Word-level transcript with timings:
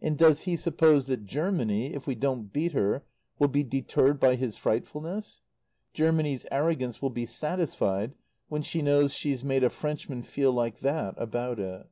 And 0.00 0.18
does 0.18 0.40
he 0.40 0.56
suppose 0.56 1.06
that 1.06 1.24
Germany 1.24 1.94
if 1.94 2.04
we 2.04 2.16
don't 2.16 2.52
beat 2.52 2.72
her 2.72 3.04
will 3.38 3.46
be 3.46 3.62
deterred 3.62 4.18
by 4.18 4.34
his 4.34 4.56
frightfulness? 4.56 5.40
Germany's 5.94 6.44
arrogance 6.50 7.00
will 7.00 7.10
be 7.10 7.26
satisfied 7.26 8.16
when 8.48 8.62
she 8.62 8.82
knows 8.82 9.14
she's 9.14 9.44
made 9.44 9.62
a 9.62 9.70
Frenchman 9.70 10.24
feel 10.24 10.50
like 10.50 10.80
that 10.80 11.14
about 11.16 11.60
it. 11.60 11.86